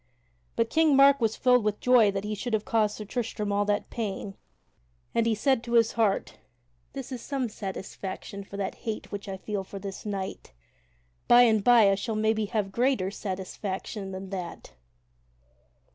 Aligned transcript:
But 0.55 0.71
King 0.71 0.95
Mark 0.95 1.21
was 1.21 1.35
filled 1.35 1.63
with 1.63 1.79
joy 1.79 2.09
that 2.09 2.23
he 2.23 2.33
should 2.33 2.53
have 2.53 2.65
caused 2.65 2.97
Sir 2.97 3.05
Tristram 3.05 3.51
all 3.51 3.65
that 3.65 3.91
pain, 3.91 4.33
and 5.13 5.27
he 5.27 5.35
said 5.35 5.63
to 5.63 5.73
his 5.73 5.91
heart: 5.91 6.39
"This 6.93 7.11
is 7.11 7.21
some 7.21 7.47
satisfaction 7.49 8.43
for 8.43 8.57
the 8.57 8.71
hate 8.75 9.11
which 9.11 9.29
I 9.29 9.37
feel 9.37 9.63
for 9.63 9.77
this 9.77 10.03
knight; 10.03 10.53
by 11.27 11.43
and 11.43 11.63
by 11.63 11.91
I 11.91 11.93
shall 11.93 12.15
maybe 12.15 12.45
have 12.45 12.71
greater 12.71 13.11
satisfaction 13.11 14.11
than 14.11 14.31
that." 14.31 14.73